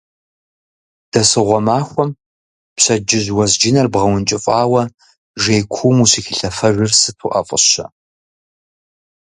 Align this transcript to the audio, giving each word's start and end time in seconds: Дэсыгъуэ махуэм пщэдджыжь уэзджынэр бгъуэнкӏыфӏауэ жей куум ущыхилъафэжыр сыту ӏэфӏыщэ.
Дэсыгъуэ 1.11 1.59
махуэм 1.65 2.09
пщэдджыжь 2.75 3.31
уэзджынэр 3.35 3.87
бгъуэнкӏыфӏауэ 3.93 4.83
жей 5.41 5.61
куум 5.73 5.97
ущыхилъафэжыр 6.03 6.91
сыту 6.99 7.29
ӏэфӏыщэ. 7.31 7.85